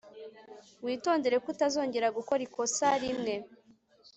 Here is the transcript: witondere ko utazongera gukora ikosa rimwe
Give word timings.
witondere 0.85 1.35
ko 1.43 1.47
utazongera 1.53 2.07
gukora 2.17 2.41
ikosa 2.47 2.87
rimwe 3.03 3.33